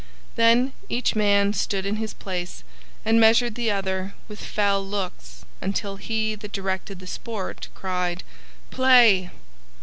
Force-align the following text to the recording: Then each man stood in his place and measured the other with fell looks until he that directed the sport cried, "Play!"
Then 0.35 0.73
each 0.89 1.15
man 1.15 1.53
stood 1.53 1.85
in 1.85 1.97
his 1.97 2.15
place 2.15 2.63
and 3.05 3.19
measured 3.21 3.53
the 3.53 3.69
other 3.69 4.15
with 4.27 4.43
fell 4.43 4.83
looks 4.83 5.45
until 5.61 5.97
he 5.97 6.33
that 6.33 6.51
directed 6.51 6.97
the 6.99 7.05
sport 7.05 7.67
cried, 7.75 8.23
"Play!" 8.71 9.29